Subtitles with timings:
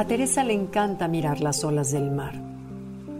[0.00, 2.32] A Teresa le encanta mirar las olas del mar.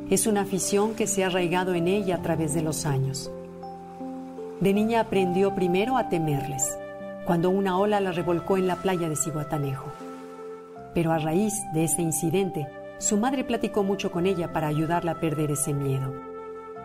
[0.08, 3.30] Es una afición que se ha arraigado en ella a través de los años.
[4.60, 6.78] De niña aprendió primero a temerles,
[7.26, 9.92] cuando una ola la revolcó en la playa de Ciguatanejo.
[10.94, 12.66] Pero a raíz de ese incidente,
[12.96, 16.14] su madre platicó mucho con ella para ayudarla a perder ese miedo.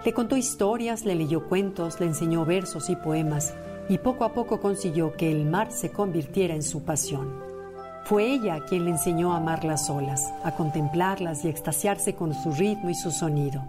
[0.03, 3.53] Le contó historias, le leyó cuentos, le enseñó versos y poemas,
[3.87, 7.44] y poco a poco consiguió que el mar se convirtiera en su pasión.
[8.05, 12.35] Fue ella quien le enseñó a amar las olas, a contemplarlas y a extasiarse con
[12.35, 13.63] su ritmo y su sonido.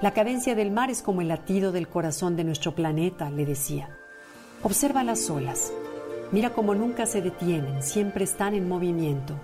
[0.00, 3.88] La cadencia del mar es como el latido del corazón de nuestro planeta, le decía.
[4.62, 5.72] Observa las olas.
[6.30, 9.34] Mira cómo nunca se detienen, siempre están en movimiento.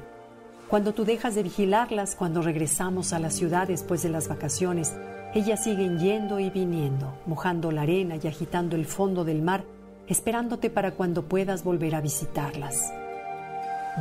[0.69, 4.95] Cuando tú dejas de vigilarlas, cuando regresamos a la ciudad después de las vacaciones,
[5.35, 9.65] ellas siguen yendo y viniendo, mojando la arena y agitando el fondo del mar
[10.07, 12.93] esperándote para cuando puedas volver a visitarlas,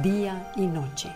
[0.04, 1.10] día y noche.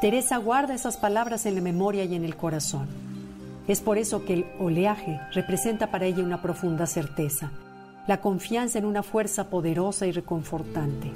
[0.00, 2.86] Teresa guarda esas palabras en la memoria y en el corazón.
[3.66, 7.50] Es por eso que el oleaje representa para ella una profunda certeza,
[8.06, 11.10] la confianza en una fuerza poderosa y reconfortante.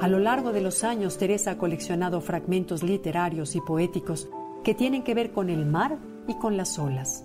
[0.00, 4.28] A lo largo de los años, Teresa ha coleccionado fragmentos literarios y poéticos
[4.64, 7.24] que tienen que ver con el mar y con las olas.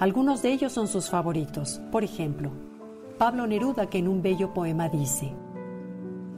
[0.00, 1.78] Algunos de ellos son sus favoritos.
[1.92, 2.50] Por ejemplo,
[3.18, 5.34] Pablo Neruda que en un bello poema dice,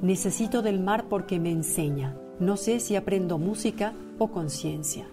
[0.00, 2.16] Necesito del mar porque me enseña.
[2.40, 5.06] No sé si aprendo música o conciencia.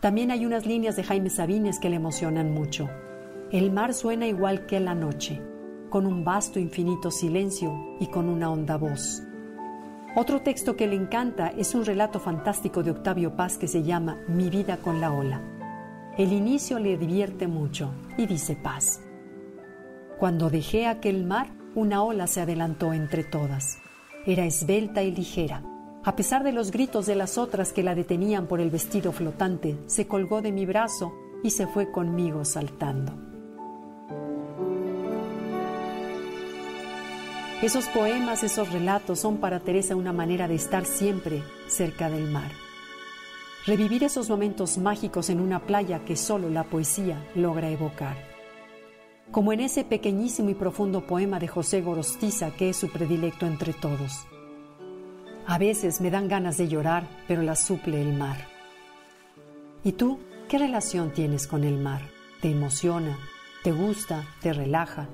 [0.00, 2.90] También hay unas líneas de Jaime Sabines que le emocionan mucho.
[3.52, 5.40] El mar suena igual que la noche,
[5.88, 9.22] con un vasto infinito silencio y con una honda voz.
[10.16, 14.18] Otro texto que le encanta es un relato fantástico de Octavio Paz que se llama
[14.26, 15.59] Mi vida con la ola.
[16.20, 19.00] El inicio le divierte mucho y dice paz.
[20.18, 23.78] Cuando dejé aquel mar, una ola se adelantó entre todas.
[24.26, 25.62] Era esbelta y ligera.
[26.04, 29.78] A pesar de los gritos de las otras que la detenían por el vestido flotante,
[29.86, 31.10] se colgó de mi brazo
[31.42, 33.14] y se fue conmigo saltando.
[37.62, 42.50] Esos poemas, esos relatos son para Teresa una manera de estar siempre cerca del mar
[43.66, 48.16] revivir esos momentos mágicos en una playa que solo la poesía logra evocar.
[49.30, 53.72] Como en ese pequeñísimo y profundo poema de José Gorostiza que es su predilecto entre
[53.72, 54.26] todos.
[55.46, 58.36] A veces me dan ganas de llorar, pero la suple el mar.
[59.84, 60.18] ¿Y tú
[60.48, 62.02] qué relación tienes con el mar?
[62.40, 63.18] ¿Te emociona?
[63.62, 64.24] ¿Te gusta?
[64.40, 65.08] ¿Te relaja?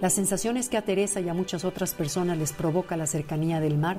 [0.00, 3.78] Las sensaciones que a Teresa y a muchas otras personas les provoca la cercanía del
[3.78, 3.98] mar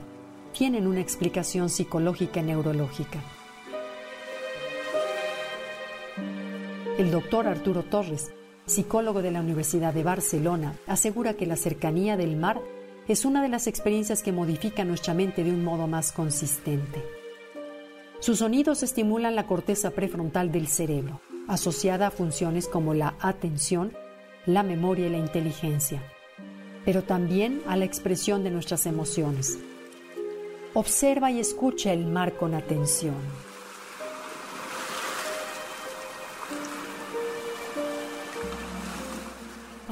[0.52, 3.20] tienen una explicación psicológica y neurológica.
[7.04, 8.32] El doctor Arturo Torres,
[8.66, 12.62] psicólogo de la Universidad de Barcelona, asegura que la cercanía del mar
[13.10, 17.04] es una de las experiencias que modifica nuestra mente de un modo más consistente.
[18.22, 21.20] Sus sonidos estimulan la corteza prefrontal del cerebro,
[21.50, 23.92] asociada a funciones como la atención,
[24.46, 26.02] la memoria y la inteligencia,
[26.86, 29.60] pero también a la expresión de nuestras emociones.
[30.74, 33.53] Observa y escucha el mar con atención.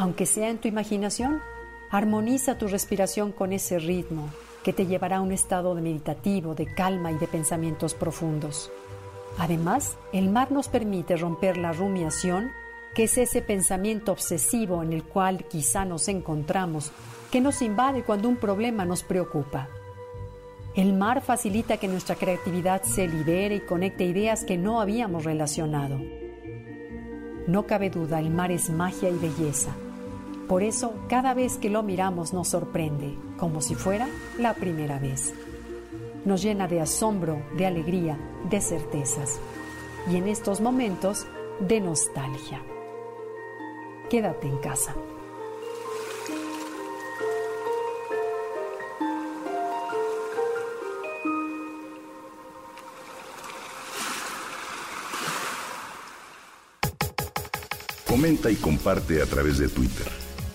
[0.02, 1.44] Aunque sea en tu imaginación,
[1.92, 4.30] armoniza tu respiración con ese ritmo
[4.64, 8.72] que te llevará a un estado de meditativo, de calma y de pensamientos profundos.
[9.38, 12.50] Además, el mar nos permite romper la rumiación,
[12.96, 16.92] que es ese pensamiento obsesivo en el cual quizá nos encontramos,
[17.30, 19.68] que nos invade cuando un problema nos preocupa.
[20.74, 26.00] El mar facilita que nuestra creatividad se libere y conecte ideas que no habíamos relacionado.
[27.46, 29.76] No cabe duda, el mar es magia y belleza
[30.48, 34.08] por eso, cada vez que lo miramos nos sorprende, como si fuera
[34.38, 35.34] la primera vez.
[36.26, 38.18] Nos llena de asombro, de alegría,
[38.50, 39.40] de certezas
[40.10, 41.26] y en estos momentos
[41.60, 42.62] de nostalgia.
[44.10, 44.94] Quédate en casa.
[58.06, 60.21] Comenta y comparte a través de Twitter.